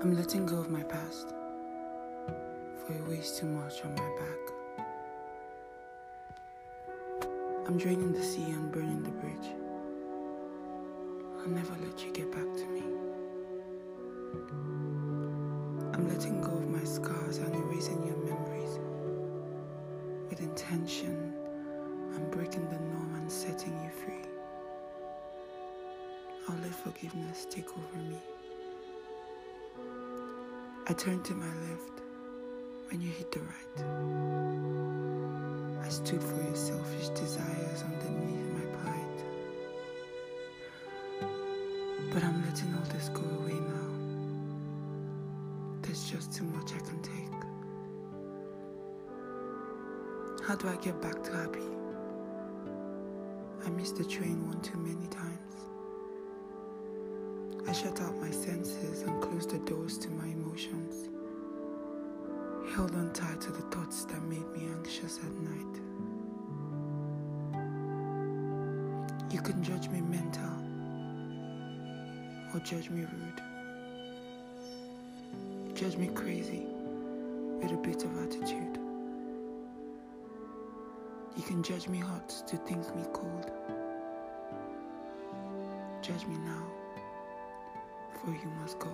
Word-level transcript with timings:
I'm 0.00 0.14
letting 0.14 0.46
go 0.46 0.58
of 0.58 0.70
my 0.70 0.84
past, 0.84 1.30
for 2.78 2.92
it 2.92 3.04
weighs 3.08 3.36
too 3.36 3.46
much 3.46 3.84
on 3.84 3.96
my 3.96 4.08
back. 4.20 4.38
I'm 7.66 7.76
draining 7.76 8.12
the 8.12 8.22
sea 8.22 8.44
and 8.44 8.70
burning 8.70 9.02
the 9.02 9.10
bridge. 9.10 9.50
I'll 11.40 11.48
never 11.48 11.74
let 11.84 12.04
you 12.04 12.12
get 12.12 12.30
back 12.30 12.44
to 12.44 12.66
me. 12.66 12.82
I'm 15.94 16.08
letting 16.08 16.42
go 16.42 16.52
of 16.52 16.68
my 16.68 16.84
scars 16.84 17.38
and 17.38 17.52
erasing 17.56 18.06
your 18.06 18.18
memories 18.18 18.78
with 20.30 20.40
intention. 20.40 21.34
I'm 22.14 22.30
breaking 22.30 22.68
the 22.70 22.78
norm 22.78 23.16
and 23.16 23.32
setting 23.32 23.72
you 23.82 23.90
free. 23.90 24.24
I'll 26.48 26.56
let 26.62 26.72
forgiveness 26.72 27.48
take 27.50 27.68
over 27.76 27.96
me. 28.08 28.18
I 30.90 30.94
turned 30.94 31.22
to 31.26 31.34
my 31.34 31.44
left 31.44 32.00
when 32.90 33.02
you 33.02 33.10
hit 33.10 33.30
the 33.30 33.40
right. 33.40 33.78
I 35.84 35.88
stood 35.90 36.22
for 36.22 36.42
your 36.42 36.56
selfish 36.56 37.10
desires 37.10 37.82
underneath 37.82 38.48
my 38.54 38.64
pride. 38.80 39.22
But 42.10 42.24
I'm 42.24 42.42
letting 42.42 42.74
all 42.74 42.86
this 42.90 43.10
go 43.10 43.20
away 43.20 43.60
now. 43.60 43.90
There's 45.82 46.10
just 46.10 46.32
too 46.32 46.44
much 46.44 46.72
I 46.72 46.78
can 46.78 47.02
take. 47.02 47.12
How 50.46 50.56
do 50.56 50.68
I 50.68 50.76
get 50.76 51.02
back 51.02 51.22
to 51.24 51.32
happy? 51.32 51.68
I 53.66 53.68
missed 53.68 53.96
the 53.96 54.04
train 54.04 54.46
one 54.48 54.62
too 54.62 54.78
many 54.78 55.06
times. 55.08 55.67
I 57.68 57.72
shut 57.72 58.00
out 58.00 58.16
my 58.16 58.30
senses 58.30 59.02
and 59.02 59.22
closed 59.22 59.50
the 59.50 59.58
doors 59.58 59.98
to 59.98 60.08
my 60.08 60.24
emotions. 60.24 61.10
Held 62.74 62.94
on 62.94 63.12
tight 63.12 63.42
to 63.42 63.52
the 63.52 63.60
thoughts 63.60 64.06
that 64.06 64.22
made 64.22 64.48
me 64.56 64.70
anxious 64.74 65.18
at 65.18 65.30
night. 65.34 65.80
You 69.30 69.42
can 69.42 69.62
judge 69.62 69.90
me 69.90 70.00
mental 70.00 70.50
or 72.54 72.60
judge 72.60 72.88
me 72.88 73.02
rude. 73.02 73.42
Judge 75.76 75.98
me 75.98 76.06
crazy 76.06 76.64
with 77.60 77.70
a 77.70 77.76
bit 77.82 78.02
of 78.02 78.16
attitude. 78.16 78.78
You 81.36 81.42
can 81.42 81.62
judge 81.62 81.86
me 81.86 81.98
hot 81.98 82.30
to 82.46 82.56
think 82.56 82.96
me 82.96 83.04
cold. 83.12 83.50
Judge 86.00 86.24
me 86.24 86.38
now 86.38 86.77
for 88.24 88.30
you 88.30 88.50
must 88.60 88.78
go. 88.78 88.88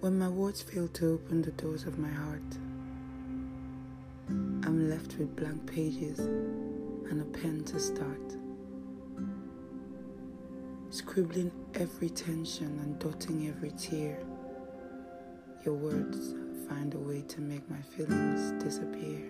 When 0.00 0.18
my 0.18 0.28
words 0.28 0.60
fail 0.60 0.88
to 0.88 1.14
open 1.14 1.42
the 1.42 1.50
doors 1.52 1.84
of 1.84 1.98
my 1.98 2.10
heart, 2.10 2.42
I'm 4.28 4.90
left 4.90 5.16
with 5.18 5.34
blank 5.36 5.66
pages 5.66 6.18
and 6.18 7.20
a 7.20 7.24
pen 7.24 7.64
to 7.64 7.80
start. 7.80 8.36
Scribbling 10.90 11.50
every 11.74 12.10
tension 12.10 12.66
and 12.66 12.98
dotting 12.98 13.48
every 13.48 13.72
tear 13.72 14.18
your 15.64 15.74
words 15.74 16.34
find 16.68 16.92
a 16.94 16.98
way 16.98 17.22
to 17.22 17.40
make 17.40 17.68
my 17.70 17.80
feelings 17.96 18.52
disappear. 18.62 19.22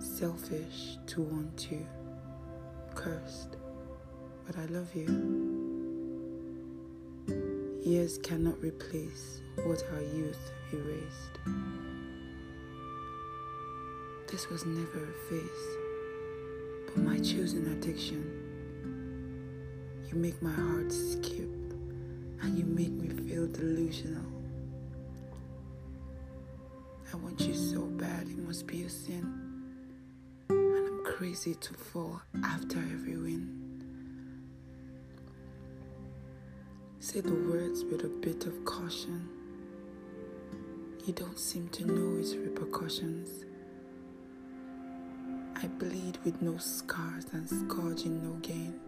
Selfish 0.00 0.98
to 1.06 1.22
want 1.22 1.68
you, 1.70 1.86
cursed, 2.96 3.56
but 4.44 4.58
I 4.58 4.66
love 4.66 4.92
you. 4.94 5.06
Years 7.84 8.18
cannot 8.18 8.60
replace 8.60 9.40
what 9.64 9.84
our 9.92 10.02
youth 10.02 10.50
erased. 10.72 11.38
This 14.28 14.48
was 14.48 14.64
never 14.64 15.04
a 15.04 15.30
phase, 15.30 15.76
but 16.86 16.96
my 16.98 17.18
chosen 17.18 17.70
addiction. 17.72 18.24
You 20.10 20.16
make 20.16 20.42
my 20.42 20.52
heart 20.52 20.90
skip 20.90 21.50
and 22.42 22.58
you 22.58 22.64
make 22.64 22.90
me 22.90 23.11
delusional. 23.52 24.24
I 27.12 27.16
want 27.16 27.40
you 27.40 27.54
so 27.54 27.82
bad, 27.82 28.26
it 28.26 28.38
must 28.38 28.66
be 28.66 28.84
a 28.84 28.88
sin. 28.88 29.62
And 30.48 30.88
I'm 30.88 31.04
crazy 31.04 31.54
to 31.54 31.74
fall 31.74 32.22
after 32.42 32.78
every 32.78 33.16
win. 33.16 33.58
Say 37.00 37.20
the 37.20 37.34
words 37.34 37.84
with 37.84 38.04
a 38.04 38.08
bit 38.08 38.46
of 38.46 38.64
caution. 38.64 39.28
You 41.04 41.12
don't 41.12 41.38
seem 41.38 41.68
to 41.70 41.84
know 41.84 42.18
its 42.18 42.34
repercussions. 42.34 43.44
I 45.56 45.66
bleed 45.66 46.18
with 46.24 46.40
no 46.40 46.56
scars 46.56 47.26
and 47.32 47.48
scourging 47.48 48.22
no 48.22 48.34
gain. 48.40 48.80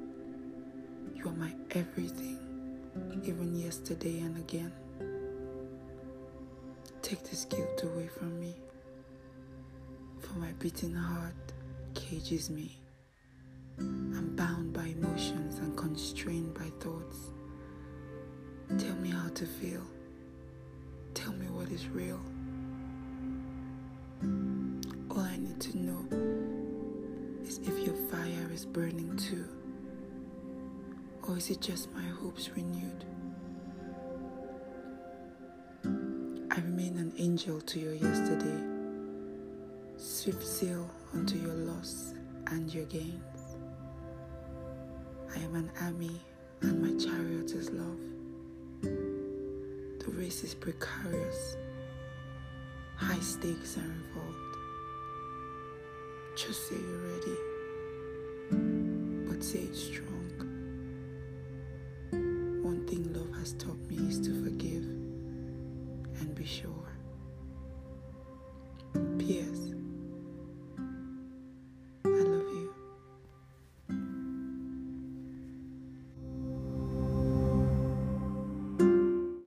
You 1.15 1.29
are 1.29 1.33
my 1.33 1.55
everything 1.73 2.54
even 3.27 3.57
yesterday 3.57 4.19
and 4.19 4.37
again. 4.37 4.73
Take 7.01 7.23
this 7.25 7.47
guilt 7.47 7.83
away 7.83 8.07
from 8.07 8.39
me, 8.39 8.55
for 10.21 10.39
my 10.39 10.53
beating 10.59 10.95
heart 10.95 11.35
cages 11.95 12.51
me. 12.51 12.77
I'm 13.79 14.37
bound 14.37 14.75
by 14.75 14.85
emotions 14.87 15.59
and 15.59 15.75
constrained 15.75 16.53
by 16.53 16.71
thoughts. 16.81 17.31
Tell 18.79 18.97
me 18.97 19.09
how 19.09 19.29
to 19.31 19.47
feel. 19.47 19.83
Tell 21.15 21.33
me 21.33 21.47
what 21.47 21.71
is 21.71 21.89
real. 21.89 22.21
All 25.11 25.21
I 25.21 25.39
need 25.39 25.61
to 25.61 25.79
know 25.79 26.07
is 27.43 27.59
if 27.59 27.79
your 27.87 27.97
fire 28.11 28.51
is 28.53 28.67
burning 28.67 29.17
too. 29.17 29.47
Or 31.27 31.39
is 31.39 31.49
it 31.51 31.63
just 31.63 31.91
my 31.95 32.03
hopes 32.03 32.51
renewed? 32.55 33.05
I 36.51 36.61
remain 36.61 36.99
an 36.99 37.15
angel 37.17 37.63
to 37.63 37.81
your 37.81 37.95
yesterday, 37.95 38.63
swift 39.97 40.47
sail 40.47 40.89
unto 41.15 41.39
your 41.39 41.55
loss 41.55 42.13
and 42.49 42.73
your 42.73 42.85
gains. 42.85 43.57
I 45.35 45.39
am 45.39 45.55
an 45.55 45.71
army 45.81 46.21
and 46.61 46.83
my 46.83 46.93
chariot 47.03 47.51
is 47.53 47.71
love. 47.71 48.01
The 48.83 50.11
race 50.11 50.45
is 50.45 50.55
precarious, 50.55 51.57
high 52.97 53.21
stakes 53.21 53.79
are 53.79 53.81
involved. 53.81 54.57
Just 56.37 56.69
say 56.69 56.77
you're 56.77 57.09
ready, 57.15 57.39
but 59.27 59.43
say 59.43 59.61
it 59.61 59.75
strong. 59.75 60.14
Has 63.45 63.53
taught 63.53 63.79
me 63.91 63.97
is 64.09 64.19
to 64.21 64.31
forgive 64.43 64.85
and 66.19 66.35
be 66.35 66.47
sure. 66.47 66.94